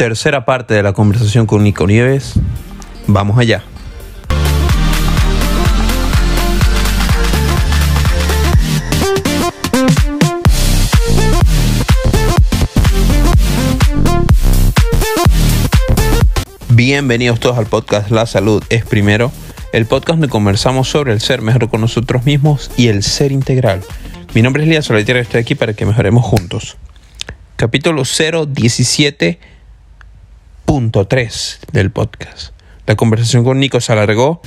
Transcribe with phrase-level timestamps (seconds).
[0.00, 2.32] tercera parte de la conversación con Nico Nieves.
[3.06, 3.62] Vamos allá.
[16.70, 19.30] Bienvenidos todos al podcast La Salud es Primero,
[19.74, 23.82] el podcast donde conversamos sobre el ser mejor con nosotros mismos y el ser integral.
[24.32, 26.78] Mi nombre es Lía Solitaire y estoy aquí para que mejoremos juntos.
[27.56, 28.06] Capítulo
[30.70, 32.54] 017.3 del podcast.
[32.86, 34.40] La conversación con Nico se alargó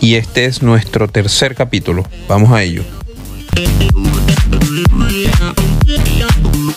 [0.00, 2.04] y este es nuestro tercer capítulo.
[2.26, 2.82] Vamos a ello.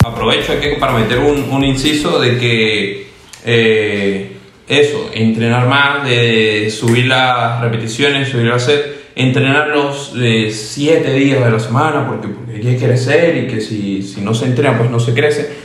[0.06, 3.08] Aprovecho aquí para meter un, un inciso de que
[3.46, 8.86] eh, eso, entrenar más, de subir las repeticiones, subir el set,
[9.16, 14.04] entrenarlos eh, siete días de la semana porque, porque hay que crecer y que si,
[14.04, 15.64] si no se entrena pues no se crece.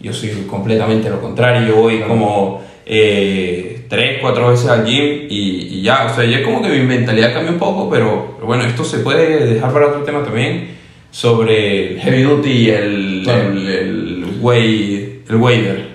[0.00, 5.76] Yo soy completamente lo contrario, yo voy como eh, tres, cuatro veces al gym y,
[5.78, 8.64] y ya, o sea, ya como que mi mentalidad cambia un poco, pero, pero bueno,
[8.64, 10.70] esto se puede dejar para otro tema también
[11.12, 13.50] sobre el heavy duty y el, Claro.
[13.52, 15.88] el, el, way, el wader.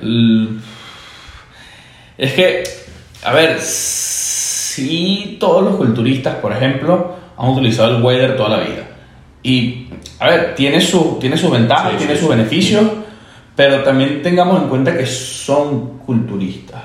[0.00, 0.48] L-
[2.18, 2.62] Es que,
[3.24, 8.88] a ver, si todos los culturistas, por ejemplo, han utilizado el wader toda la vida.
[9.42, 9.86] Y,
[10.20, 12.36] a ver, tiene, su, tiene sus ventajas, Sí, tiene sí, sus sí.
[12.36, 12.82] beneficios,
[13.56, 16.82] pero también tengamos en cuenta que son culturistas.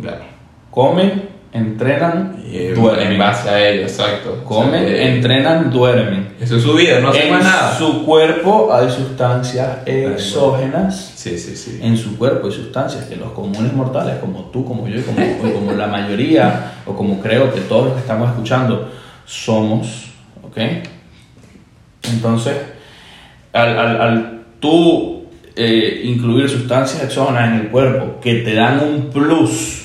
[0.00, 0.24] Claro.
[0.70, 3.18] Comen, entrenan, Y en duermen.
[3.18, 4.42] base a ello, exacto.
[4.44, 6.34] Comen, O sea, entrenan, duermen.
[6.40, 7.74] Eso es su vida, no hace en más nada.
[7.78, 11.12] su cuerpo hay sustancias exógenas.
[11.14, 11.78] Sí, sí, sí.
[11.80, 15.20] En su cuerpo hay sustancias que los comunes mortales, como tú, como yo y como,
[15.20, 18.90] y como la mayoría, o como creo que todos los que estamos escuchando,
[19.24, 20.06] somos,
[20.42, 20.58] ¿ok?
[22.12, 22.54] Entonces,
[23.52, 25.13] al, al, al tú
[25.56, 29.84] eh, incluir sustancias exógenas en el cuerpo que te dan un plus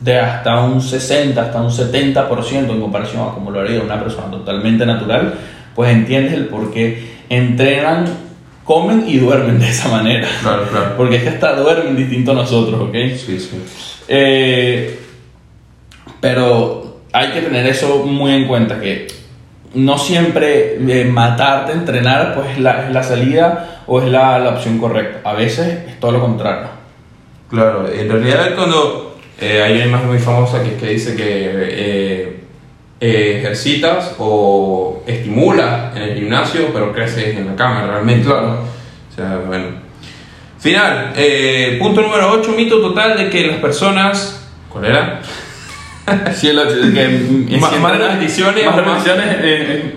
[0.00, 4.30] de hasta un 60, hasta un 70% en comparación a como lo haría una persona
[4.30, 5.34] totalmente natural,
[5.74, 8.04] pues entiendes el por qué entrenan,
[8.64, 10.28] comen y duermen de esa manera.
[10.42, 10.94] Claro, claro.
[10.96, 12.94] Porque es que hasta duermen distinto a nosotros, ¿ok?
[13.16, 13.62] Sí, sí.
[14.08, 15.00] Eh,
[16.20, 19.06] pero hay que tener eso muy en cuenta, que
[19.74, 24.50] no siempre eh, matarte, entrenar, pues es la, es la salida o es la, la
[24.50, 25.28] opción correcta.
[25.28, 26.68] A veces es todo lo contrario.
[27.48, 31.50] Claro, en realidad cuando eh, hay una imagen muy famosa que, que dice que
[33.00, 38.26] eh, ejercitas o estimulas en el gimnasio, pero creces en la cama realmente.
[38.26, 38.60] Claro.
[39.10, 39.86] O sea, bueno.
[40.58, 41.12] Final,
[41.78, 44.42] punto número 8, mito total de que las personas...
[44.68, 45.20] ¿Cuál era?
[46.34, 49.94] Sí, lo, que, Más- más repeticiones más repeticiones eh, eh,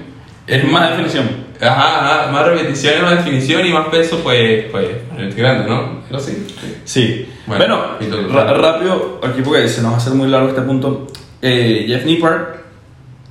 [0.48, 1.50] es más definición.
[1.62, 4.88] Ajá, ajá, más repeticiones, más definición y más peso, pues, pues,
[5.36, 6.02] grande, ¿no?
[6.08, 6.48] Pero sí.
[6.60, 6.76] sí.
[6.86, 7.30] Sí.
[7.46, 11.08] Bueno, rápido, aquí porque se nos va a hacer muy largo este punto.
[11.42, 12.42] Eh, Jeff Nippard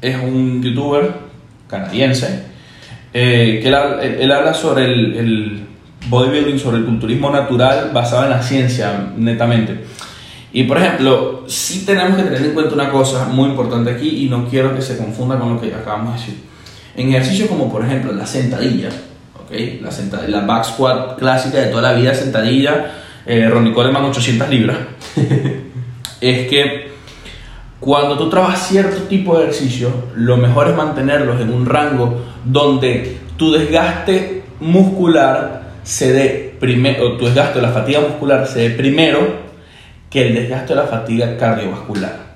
[0.03, 1.11] es un youtuber
[1.69, 2.45] canadiense
[3.13, 5.61] eh, que él, hab- él- él habla sobre el, el
[6.09, 9.81] bodybuilding, sobre el culturismo natural basado en la ciencia, netamente.
[10.53, 14.29] Y por ejemplo, sí tenemos que tener en cuenta una cosa muy importante aquí y
[14.29, 16.41] no quiero que se confunda con lo que acabamos de decir.
[16.97, 19.83] En ejercicios como por ejemplo la sentadilla, ¿ok?
[19.83, 22.93] la, senta- la back squat clásica de toda la vida, sentadilla,
[23.27, 24.77] eh, Ronnie Coleman 800 libras,
[26.21, 26.89] es que
[27.79, 33.19] cuando tú trabajas cierto tipo de ejercicio, lo mejor es mantenerlos en un rango donde
[33.37, 38.71] tu desgaste muscular se dé primero, o tu desgaste de la fatiga muscular se dé
[38.71, 39.48] primero
[40.11, 42.29] que el desgaste de la fatiga cardiovascular.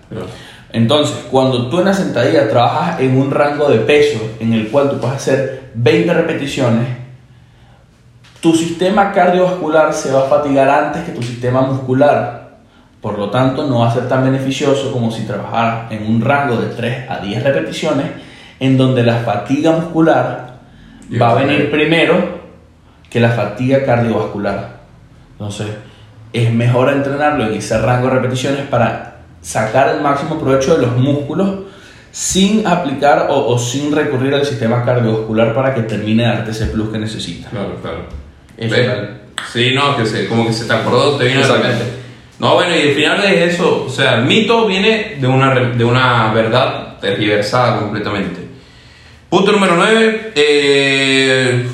[0.73, 4.91] Entonces, cuando tú en la sentadilla trabajas en un rango de peso en el cual
[4.91, 6.89] tú puedes hacer 20 repeticiones,
[8.41, 12.59] tu sistema cardiovascular se va a fatigar antes que tu sistema muscular.
[13.01, 16.57] Por lo tanto, no va a ser tan beneficioso como si trabajaras en un rango
[16.57, 18.07] de 3 a 10 repeticiones,
[18.59, 20.59] en donde la fatiga muscular
[21.21, 22.43] va a venir primero
[23.11, 24.81] que la fatiga cardiovascular.
[25.33, 25.67] Entonces,
[26.33, 30.97] es mejor entrenarlo en ese rango de repeticiones para sacar el máximo provecho de los
[30.97, 31.61] músculos
[32.11, 36.67] sin aplicar o, o sin recurrir al sistema cardiovascular para que termine de darte ese
[36.67, 37.51] plus que necesitas.
[37.51, 38.05] Claro, claro.
[38.57, 38.77] Eso.
[39.53, 41.85] Sí, no, que se, como que se te acordó, te vino Exactamente.
[41.85, 42.03] mente.
[42.39, 45.85] No, bueno, y al final de eso, o sea, el mito viene de una, de
[45.85, 48.41] una verdad tergiversada completamente.
[49.29, 50.33] Punto número 9.
[50.35, 51.69] Eh,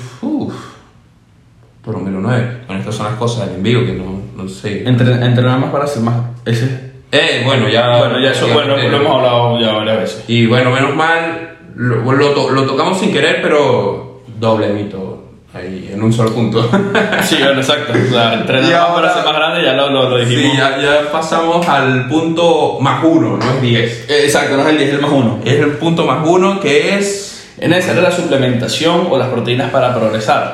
[1.93, 2.59] número 9.
[2.67, 4.89] Bueno, estas son las cosas del en vivo que no, no sé.
[4.89, 6.17] Entre- entrenar más para hacer más.
[6.45, 6.89] Ese.
[7.13, 7.99] Eh, bueno, ya.
[7.99, 10.25] Bueno, ya eso bueno, lo hemos hablado ya varias veces.
[10.29, 15.25] Y bueno, menos mal, lo, lo to- lo tocamos sin querer, pero doble mito
[15.55, 16.69] ahí en un solo punto.
[17.23, 17.93] Sí, bueno, exacto.
[17.93, 20.53] O sea, entrenar más ahora- para ser más grande, ya lo, lo, lo dijimos.
[20.53, 24.07] Sí, ya, ya pasamos al punto más uno, no es 10.
[24.11, 25.41] Eh, Exacto, no es el 10, es el más uno.
[25.45, 27.55] Es el punto más uno que es.
[27.59, 30.53] Es necesaria la suplementación o las proteínas para progresar.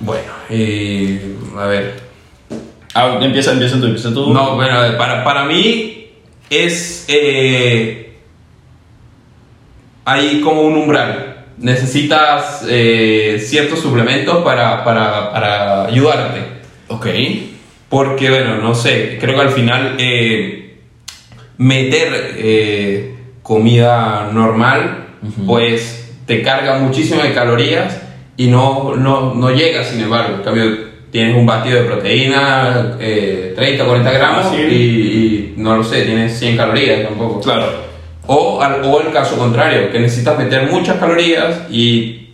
[0.00, 2.07] Bueno, eh, a ver.
[2.94, 4.32] Ah, empieza, empieza tú, empieza tú.
[4.32, 6.08] No, bueno, ver, para, para mí
[6.50, 7.04] es.
[7.08, 8.12] eh,
[10.04, 11.44] hay como un umbral.
[11.58, 16.40] Necesitas eh, ciertos suplementos para, para, para ayudarte.
[16.88, 17.06] Ok.
[17.88, 20.78] Porque, bueno, no sé, creo que al final eh,
[21.56, 25.06] meter comida normal,
[25.46, 28.02] pues te carga muchísimo de calorías
[28.36, 30.36] y no, no, no llega, sin embargo.
[30.36, 34.62] En cambio, tienes un batido de proteína, eh, 30, 40 gramos Ah, sí.
[34.62, 37.40] y, y no lo sé, tienes 100 calorías tampoco.
[37.40, 37.66] Claro.
[38.26, 42.28] O, al- o el caso contrario, que necesitas meter muchas calorías y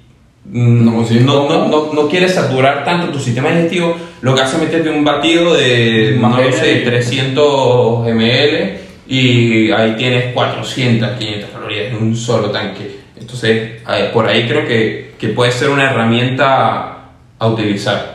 [0.44, 4.56] mm, No no, no, no- no quieres saturar tanto tu sistema digestivo, lo que hace
[4.56, 8.74] es meterte un batido de, Más no sé, 300 ml
[9.06, 12.96] y ahí tienes 400, 500 calorías en un solo tanque.
[13.20, 16.98] Entonces, eh, por ahí creo que, que puede ser una herramienta
[17.38, 18.13] a utilizar.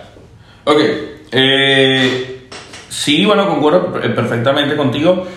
[0.65, 0.79] Ok.
[1.31, 2.41] Eh,
[2.89, 5.27] sí, bueno, concuerdo per- perfectamente contigo.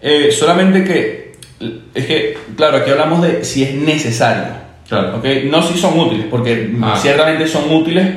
[0.00, 1.32] Eh, solamente que,
[1.94, 4.44] es que, claro, aquí hablamos de si es necesario.
[4.88, 5.18] Claro.
[5.18, 5.24] ¿ok?
[5.44, 6.98] No si son útiles, porque Ah.
[7.00, 8.08] ciertamente son útiles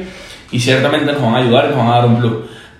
[0.52, 2.34] y ciertamente nos van a ayudar y nos van a dar un plus.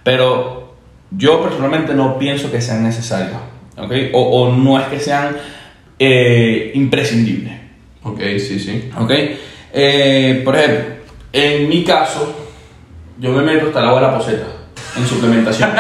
[0.04, 0.76] Pero
[1.12, 3.38] yo personalmente no pienso que sean necesarios.
[3.78, 3.92] ¿ok?
[4.14, 5.36] O, o no es que sean
[6.00, 7.54] eh, imprescindibles.
[8.04, 8.90] Ok, sí, sí.
[8.98, 9.12] ¿Ok?
[9.74, 10.96] Eh, por ejemplo,
[11.32, 12.43] en mi caso,
[13.20, 14.46] yo me meto hasta el agua de la poseta
[14.98, 15.70] en suplementación.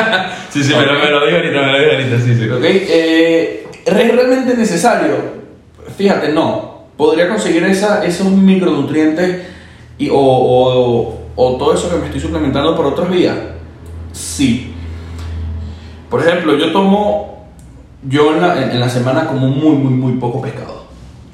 [0.53, 2.47] Sí, sí, me lo, me lo digo ahorita, me lo digo ahorita, sí, sí.
[2.47, 2.63] ¿Ok?
[2.63, 5.15] Eh, ¿Es realmente necesario?
[5.97, 6.83] Fíjate, no.
[6.95, 9.47] Podría conseguir esa, esos micronutrientes
[9.97, 13.35] y, o, o, o todo eso que me estoy suplementando por otras vías.
[14.11, 14.75] Sí.
[16.07, 17.47] Por ejemplo, yo tomo,
[18.03, 20.82] yo en la, en la semana como muy, muy, muy poco pescado.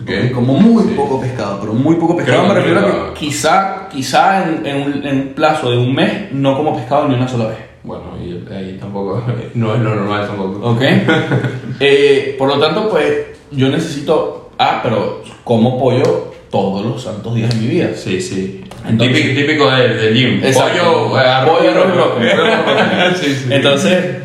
[0.01, 0.31] Ok.
[0.33, 0.93] Como muy Sí.
[0.95, 2.39] poco pescado, pero muy poco pescado.
[2.43, 5.93] Creo me refiero a que quizá, quizá en, en un, en un plazo de un
[5.93, 7.57] mes no como pescado ni una sola vez.
[7.83, 9.23] Bueno, y ahí tampoco,
[9.55, 10.69] no es lo normal tampoco.
[10.71, 10.81] ¿Ok?
[11.81, 13.13] Eh, por lo tanto, pues
[13.51, 14.49] yo necesito.
[14.57, 17.89] Ah, pero como pollo todos los santos días de mi vida.
[17.95, 18.65] Sí, sí.
[18.87, 20.43] Entonces- típico, típico del, del gym.
[20.43, 21.07] Exacto.
[21.09, 23.47] Pollo, eh, arroz Pollo, arroz sí, sí.
[23.49, 24.15] Entonces,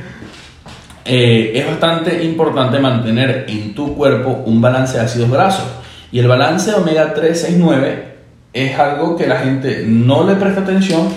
[1.05, 5.67] eh, es bastante importante mantener en tu cuerpo un balance de ácidos grasos.
[6.11, 8.05] Y el balance de omega 3, 6, 9
[8.53, 11.09] es algo que la gente no le presta atención,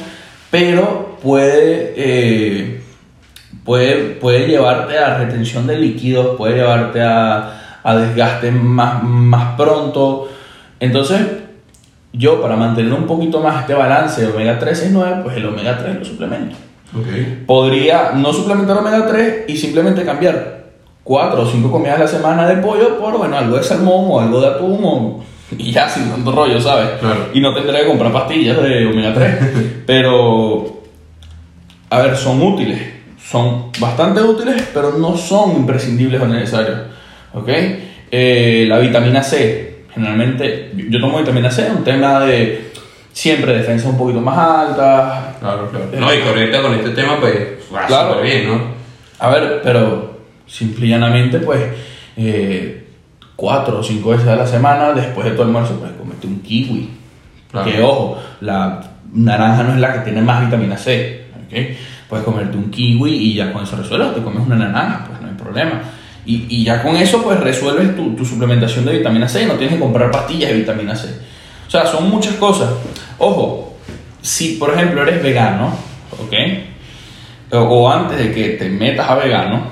[0.50, 2.82] pero puede, eh,
[3.64, 10.30] puede, puede llevarte a retención de líquidos, puede llevarte a, a desgaste más, más pronto.
[10.80, 11.22] Entonces,
[12.12, 15.46] yo para mantener un poquito más este balance de omega 3, 6, 9, pues el
[15.46, 16.56] omega 3 lo suplemento.
[17.46, 20.58] Podría no suplementar omega 3 y simplemente cambiar
[21.04, 24.20] 4 o 5 comidas a la semana de pollo por, bueno, algo de salmón o
[24.20, 25.24] algo de atún o-
[25.58, 26.90] y ya sin tanto rollo, ¿sabes?
[27.00, 27.28] Claro.
[27.34, 29.36] Y no tendré que comprar pastillas de omega 3.
[29.86, 30.82] Pero,
[31.90, 32.82] a ver, son útiles.
[33.24, 36.80] Son bastante útiles, pero no son imprescindibles o necesarios.
[37.34, 37.50] ¿Ok?
[38.10, 39.84] Eh, la vitamina C.
[39.94, 42.72] Generalmente, yo- yo tomo vitamina C, un tema de
[43.12, 45.86] siempre defensa un poquito más alta, Claro, claro.
[46.00, 47.36] No, y correcta con este tema, pues,
[47.74, 48.10] va Claro.
[48.10, 48.62] súper bien, ¿no?
[49.20, 51.62] A ver, pero simple y llanamente, pues,
[52.16, 52.88] eh,
[53.36, 56.90] cuatro o cinco veces a la semana, después de tu almuerzo, pues, comete un kiwi.
[57.52, 57.72] Claro.
[57.72, 58.82] Que ojo, la
[59.14, 61.78] naranja no es la que tiene más vitamina C, ¿ok?
[62.10, 65.28] Puedes comerte un kiwi y ya con eso resuelves, te comes una naranja, pues no
[65.28, 65.82] hay problema.
[66.26, 69.76] Y, y ya con eso, pues, resuelves tu, tu suplementación de vitamina C, no tienes
[69.76, 71.08] que comprar pastillas de vitamina C.
[71.68, 72.70] O sea, son muchas cosas.
[73.18, 73.67] Ojo,
[74.28, 75.74] si por ejemplo eres vegano,
[76.12, 76.34] ¿ok?
[77.54, 79.68] o, o antes de que te metas a vegano,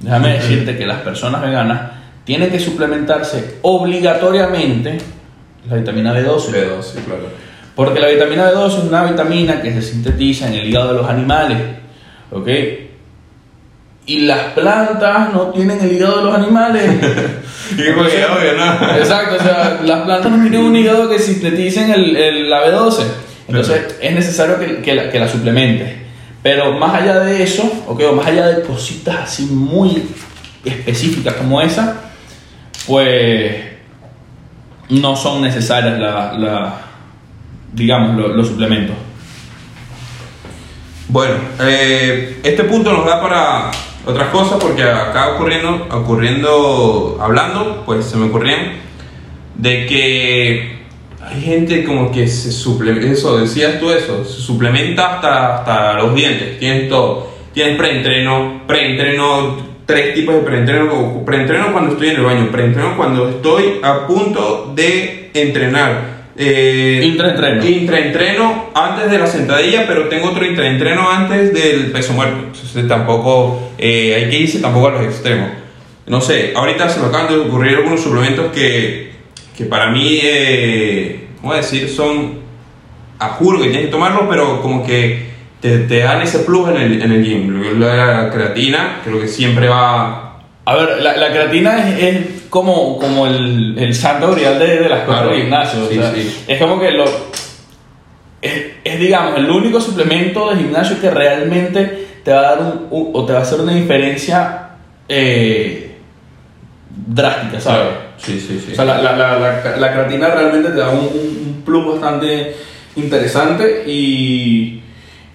[0.00, 1.90] déjame decirte que las personas veganas
[2.24, 4.98] tienen que suplementarse obligatoriamente
[5.68, 6.50] la vitamina B12.
[6.52, 7.28] B2, sí, claro.
[7.74, 11.08] Porque la vitamina B12 es una vitamina que se sintetiza en el hígado de los
[11.10, 11.58] animales.
[12.30, 12.48] ¿Ok?
[14.06, 16.82] Y las plantas no tienen el hígado de los animales.
[17.76, 18.96] Y obvio, ¿no?
[18.96, 23.02] Exacto, o sea, las plantas no tienen un hígado que sinteticen el, el- la B12.
[23.48, 25.94] Entonces es necesario que, que la, que la suplementes.
[26.42, 30.02] Pero más allá de eso, ok, o más allá de cositas así muy
[30.64, 32.02] específicas como esa,
[32.86, 33.54] pues
[34.90, 35.98] no son necesarias
[37.72, 38.96] digamos, lo- los suplementos.
[41.08, 43.70] Bueno, eh, este punto nos da para
[44.04, 48.72] otras cosas porque acá ocurriendo, ocurriendo, hablando, pues se me ocurrían
[49.56, 50.75] de que
[51.26, 56.14] hay gente como que se suplementa, eso, decías tú eso, se suplementa hasta, hasta los
[56.14, 62.22] dientes, tienes todo, tienes preentreno, preentreno, tres tipos de preentreno, preentreno cuando estoy en el
[62.22, 66.16] baño, preentreno cuando estoy a punto de entrenar.
[66.38, 67.64] Eh, Intraentreno.
[67.64, 72.36] Intraentreno antes de la sentadilla, pero tengo otro intraentreno antes del peso muerto.
[72.46, 75.48] Entonces tampoco eh, hay que irse tampoco a los extremos.
[76.06, 79.15] No sé, ahorita se me acaban de ocurrir algunos suplementos que,
[79.56, 81.88] que para mí, eh, ¿cómo decir?
[81.88, 82.40] Son
[83.18, 85.26] a juro que tienes que tomarlo, pero como que
[85.60, 87.80] te, te dan ese plus en el, en el gym.
[87.80, 93.26] La creatina, creo que siempre va A ver, la, la creatina es, es como, como
[93.26, 95.30] el, el santo grial de, de las cosas Claro.
[95.30, 95.84] del gimnasio.
[95.84, 96.44] o Sí, sea, sí.
[96.46, 97.04] Es como que lo.
[98.42, 98.52] Es,
[98.84, 102.58] es, digamos, el único suplemento de gimnasio que realmente te va a dar
[102.90, 104.62] un- o te va a hacer una diferencia
[105.08, 105.85] eh,
[107.06, 107.88] drástica, ¿sabes?
[108.16, 108.72] Sí, sí, sí.
[108.72, 112.54] O sea, la, la, la, la, la creatina realmente te da un, un- plus bastante
[112.94, 114.82] interesante y,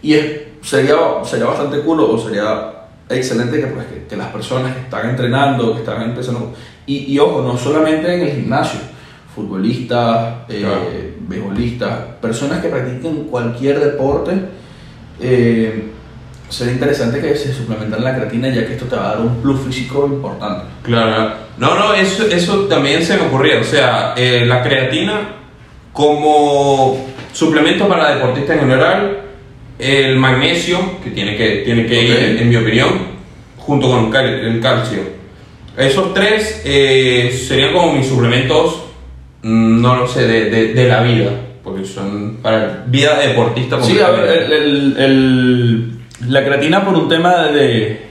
[0.01, 0.25] y es,
[0.61, 2.71] sería, sería bastante cool o sería
[3.09, 6.53] excelente que, pues, que, que las personas que están entrenando, que están empezando,
[6.85, 8.79] y, y ojo, no solamente en el gimnasio,
[9.35, 10.81] futbolistas, eh, Claro.
[11.27, 14.31] beisbolistas, personas que practiquen cualquier deporte,
[15.19, 15.91] eh,
[16.51, 19.41] sería interesante que se suplementaran la creatina ya que esto te va a dar un
[19.41, 20.65] plus físico importante.
[20.83, 23.59] Claro, no, no, eso, eso también se me ocurría.
[23.59, 25.21] O sea, eh, la creatina
[25.93, 29.17] como suplemento para deportistas en general,
[29.79, 32.03] el magnesio, que tiene que, tiene que Ok.
[32.03, 32.89] ir, en mi opinión,
[33.57, 34.99] junto con el cal- el calcio.
[35.77, 38.83] Esos tres eh, serían como mis suplementos,
[39.41, 41.31] mm, no lo sé, de, de, de la vida,
[41.63, 43.81] porque son para vida de deportista.
[43.81, 45.90] Sí, a ver, el, el- el-
[46.27, 48.01] la creatina por un tema de,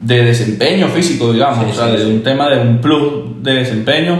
[0.00, 2.10] de desempeño físico, digamos, Sí, o sea, sí, de sí.
[2.10, 4.18] un tema de un plus de desempeño.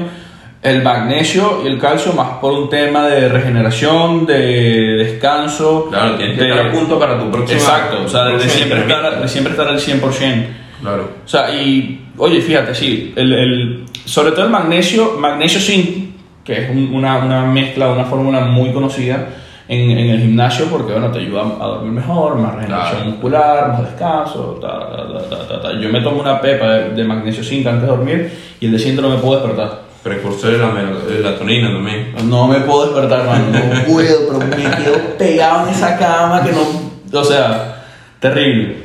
[0.62, 5.88] El magnesio y el calcio más por un tema de regeneración, de descanso.
[5.90, 7.60] Claro, tienes que estar a punto para tu próxima.
[7.60, 10.46] Exacto, o sea, de, próximo siempre estar, de siempre estar al 100%.
[10.80, 11.10] Claro.
[11.22, 16.62] O sea, y oye, fíjate, sí, el, el- sobre todo el magnesio, magnesio zinc, que
[16.64, 19.26] es un- una, una mezcla, una fórmula muy conocida
[19.68, 23.10] en, en el gimnasio porque, bueno, te ayuda a dormir mejor, más regeneración Claro.
[23.10, 25.80] muscular, más descanso, ta, ta, ta, ta, ta.
[25.80, 28.78] Yo me tomo una pepa de, de magnesio zinc antes de dormir y el de
[28.78, 29.84] siguiente no me puedo despertar.
[30.02, 32.12] Precursor de la melatonina también.
[32.28, 33.46] No me puedo despertar, mano.
[33.50, 37.18] No puedo, pero me quedo pegado en esa cama que no...
[37.18, 37.84] O sea,
[38.20, 38.84] terrible.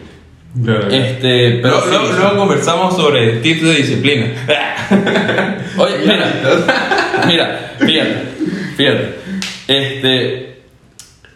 [0.89, 2.13] Este, pero sí, luego, sí.
[2.19, 4.25] luego conversamos sobre tips de disciplina.
[5.77, 6.25] Oye, mira,
[7.27, 8.15] mira, fíjate,
[8.77, 9.15] fíjate.
[9.67, 10.48] Este,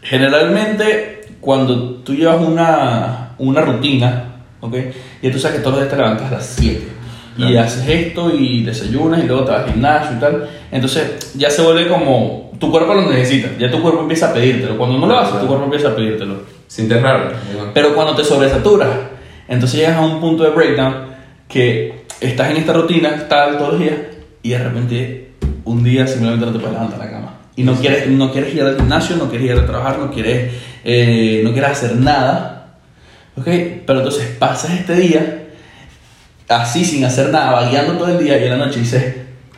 [0.03, 4.75] generalmente, cuando tú llevas una, una rutina, ¿ok?
[5.22, 6.93] Y tú sabes que todos los días te levantas a las 7
[7.38, 10.50] y haces esto y desayunas y luego te vas al gimnasio y tal.
[10.72, 14.77] Entonces, ya se vuelve como tu cuerpo lo necesita, ya tu cuerpo empieza a pedírtelo.
[14.77, 16.43] Cuando no lo haces, tu cuerpo empieza a pedírtelo.
[16.67, 17.31] Sin enterrarlo.
[17.74, 18.89] Pero cuando te sobresaturas,
[19.48, 21.07] entonces llegas a un punto de breakdown
[21.48, 23.95] que estás en esta rutina, tal, todos los días,
[24.41, 25.31] y de repente
[25.65, 27.32] un día simplemente no te puedes levantar la cama.
[27.55, 30.51] Y no quieres, no quieres ir al gimnasio, no quieres ir a trabajar, no quieres,
[30.83, 32.75] eh, no quieres hacer nada.
[33.38, 33.45] ¿Ok?
[33.86, 35.39] Pero entonces pasas este día
[36.50, 39.15] así sin hacer nada, vagueando todo el día y en la noche dices,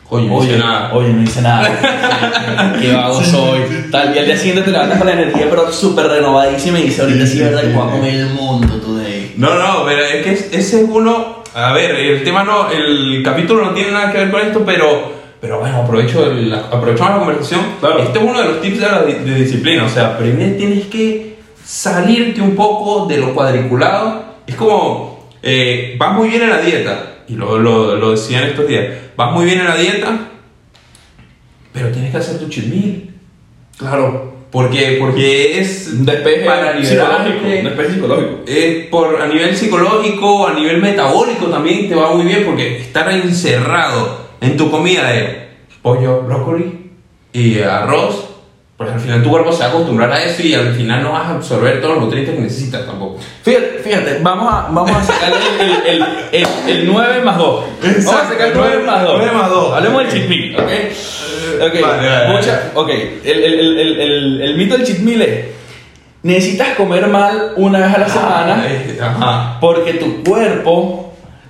[0.08, 0.92] Coño, no hice nada.
[0.94, 1.68] Oye, no hice nada.
[2.80, 3.60] Qué vago soy.
[3.90, 7.00] Tal, y al día siguiente te levantas con la energía, pero súper renovadísima y dices,
[7.00, 9.34] ahorita sí es verdad que voy a comer el mundo today.
[9.36, 11.42] No, no, pero es que es- ese es uno.
[11.54, 12.70] A ver, el tema no.
[12.70, 15.15] El capítulo no tiene nada que ver con esto, pero.
[15.40, 17.60] Pero bueno, aprovecho el- aprovechamos la conversación.
[17.80, 17.98] Claro.
[18.00, 19.84] Este es uno de los tips de la de disciplina.
[19.84, 24.24] O sea, primero tienes que salirte un poco de lo cuadriculado.
[24.46, 25.28] Es como.
[25.42, 27.12] eh, vas muy bien en la dieta.
[27.28, 28.84] Y lo, lo, lo decía en estos días.
[29.16, 30.28] Vas muy bien en la dieta.
[31.72, 33.10] Pero tienes que hacer tu cheat meal.
[33.76, 34.34] Claro.
[34.50, 37.46] Porque, porque es despeje para psicológico.
[37.46, 38.40] despeje psicológico.
[38.46, 43.10] Eh, por, a nivel psicológico, a nivel metabólico también te va muy bien porque estar
[43.10, 45.48] encerrado en tu comida de
[45.82, 46.90] pollo, brócoli
[47.32, 48.24] y arroz,
[48.76, 51.12] pues al final tu cuerpo se va a acostumbrar a eso y al final no
[51.12, 53.18] vas a absorber todos los nutrientes que necesitas tampoco.
[53.42, 56.04] Fíjate, fíjate vamos, a, vamos a sacar el, el, el,
[56.66, 57.46] el, el 9 más 2.
[57.64, 59.14] Vamos a Exacto, sacar el 9 más 2.
[59.18, 59.74] 9 más 2.
[59.76, 60.70] Hablemos del cheat meal, ¿ok?
[61.56, 62.88] Ok, Vale, vale, mucha- ok.
[63.24, 65.44] El, el, el, el, el, el mito del cheat meal es:
[66.22, 68.64] necesitas comer mal una vez a la semana.
[68.68, 69.58] Eh, Ajá.
[69.60, 71.05] Porque tu cuerpo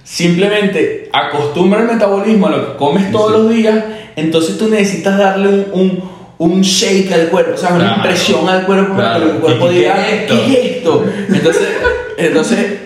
[0.06, 3.38] simplemente acostumbra el metabolismo a lo que comes todos Sí.
[3.38, 3.84] los días,
[4.14, 7.96] entonces tú necesitas darle un, un, un shake al cuerpo, o sea, una Claro.
[7.96, 10.34] impresión al cuerpo para que el cuerpo ¿Y qué diga, es esto?
[10.46, 11.04] ¿qué es esto?
[11.28, 11.68] Entonces,
[12.18, 12.78] entonces,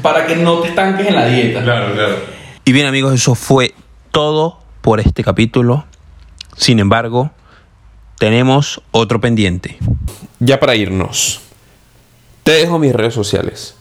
[0.00, 1.62] para que no te estanques en la dieta.
[1.62, 2.14] Claro, claro.
[2.64, 3.74] Y bien amigos, eso fue
[4.10, 5.84] todo por este capítulo.
[6.56, 7.30] Sin embargo,
[8.18, 9.76] tenemos otro pendiente.
[10.40, 11.40] Ya para irnos,
[12.44, 13.76] te dejo mis redes sociales.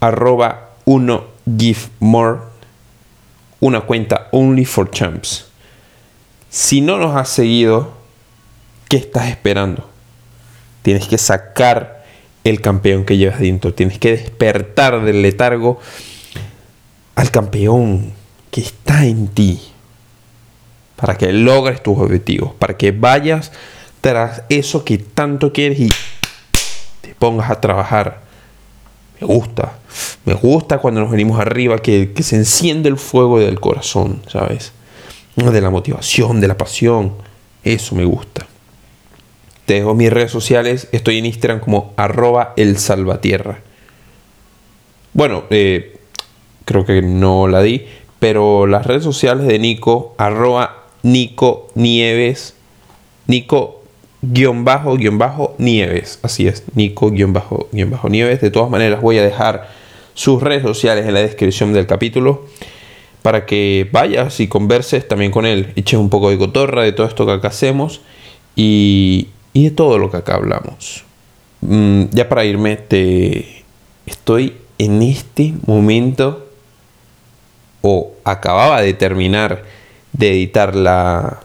[0.00, 2.38] Arroba 1 give more.
[3.60, 5.46] Una cuenta only for champs.
[6.50, 7.92] Si no nos has seguido,
[8.88, 9.88] ¿qué estás esperando?
[10.82, 12.04] Tienes que sacar
[12.44, 13.74] el campeón que llevas dentro.
[13.74, 15.80] Tienes que despertar del letargo
[17.14, 18.12] al campeón
[18.50, 19.60] que está en ti.
[20.96, 22.54] Para que logres tus objetivos.
[22.54, 23.52] Para que vayas
[24.00, 25.88] tras eso que tanto quieres y
[27.00, 28.25] te pongas a trabajar.
[29.20, 29.78] Me gusta.
[30.24, 34.72] Me gusta cuando nos venimos arriba, que, se enciende el fuego del corazón, ¿sabes?
[35.36, 37.14] De la motivación, de la pasión.
[37.64, 38.46] Eso me gusta.
[39.64, 40.88] Te dejo mis redes sociales.
[40.92, 43.60] Estoy en Instagram como arroba el salvatierra.
[45.12, 45.98] Bueno, eh,
[46.64, 47.86] creo que no la di.
[48.18, 52.54] Pero las redes sociales de Nico, arroba Nico Nieves.
[53.26, 53.75] Nico
[54.32, 56.18] guion bajo guion bajo Nieves.
[56.22, 58.40] Así es, Nico guion bajo guion bajo Nieves.
[58.40, 59.68] De todas maneras voy a dejar
[60.14, 62.46] sus redes sociales en la descripción del capítulo
[63.22, 65.72] para que vayas y converses también con él.
[65.76, 68.00] Eches un poco de cotorra de todo esto que acá hacemos
[68.54, 71.04] y, y de todo lo que acá hablamos.
[71.60, 73.64] Mm, ya para irme, te
[74.06, 76.46] estoy en este momento
[77.82, 79.64] o acababa de terminar
[80.12, 81.40] de editar la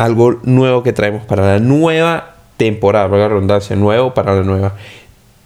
[0.00, 4.74] algo nuevo que traemos para la nueva temporada, para la redundancia, nuevo para la nueva.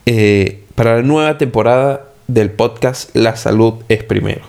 [0.07, 4.43] Eh, para la nueva temporada del podcast La Salud es Primero.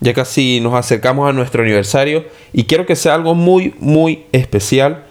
[0.00, 2.24] Ya casi nos acercamos a nuestro aniversario
[2.54, 5.04] y quiero que sea algo muy, muy especial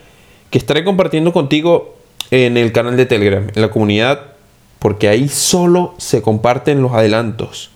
[0.49, 1.95] que estaré compartiendo contigo
[2.31, 4.33] en el canal de Telegram, en la comunidad,
[4.79, 7.69] porque ahí solo se comparten los adelantos.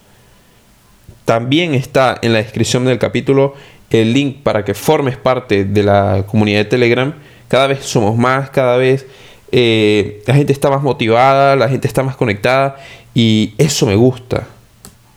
[1.25, 3.53] También está en la descripción del capítulo
[3.89, 7.13] el link para que formes parte de la comunidad de Telegram.
[7.47, 9.05] Cada vez somos más, cada vez
[9.51, 12.77] eh, la gente está más motivada, la gente está más conectada
[13.13, 14.47] y eso me gusta.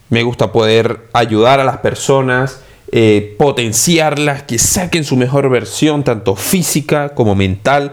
[0.09, 6.37] Me gusta poder ayudar a las personas, eh, potenciarlas, que saquen su mejor versión, tanto
[6.37, 7.93] física como mental.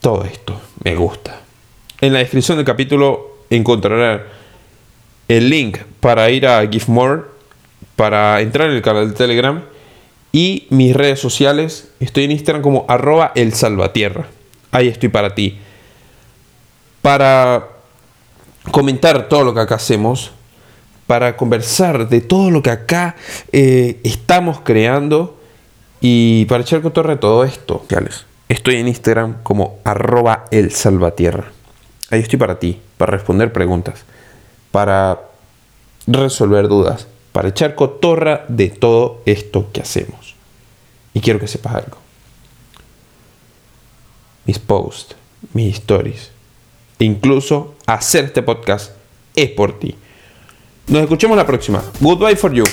[0.00, 1.40] Todo esto me gusta.
[2.00, 4.22] En la descripción del capítulo encontrarán
[5.28, 7.22] el link para ir a Give More,
[7.98, 9.60] para entrar en el canal de Telegram
[10.30, 11.88] y mis redes sociales.
[11.98, 14.28] Estoy en Instagram como arroba el salvatierra.
[14.70, 15.58] Ahí estoy para ti.
[17.02, 17.70] Para
[18.70, 20.30] comentar todo lo que acá hacemos,
[21.08, 23.16] para conversar de todo lo que acá
[23.50, 25.36] eh, estamos creando
[26.00, 27.84] y para echar cotorre todo esto.
[28.48, 31.50] Estoy en Instagram como arroba el salvatierra.
[32.10, 34.04] Ahí estoy para ti, para responder preguntas,
[34.70, 35.18] para
[36.06, 37.08] resolver dudas,
[37.38, 40.34] para echar cotorra de todo esto que hacemos.
[41.14, 41.96] Y quiero que sepas algo.
[44.44, 45.14] Mis posts,
[45.52, 46.32] mis stories,
[46.98, 48.90] incluso hacer este podcast
[49.36, 49.94] es por ti.
[50.88, 51.80] Nos escuchamos la próxima.
[52.00, 52.64] Goodbye for you.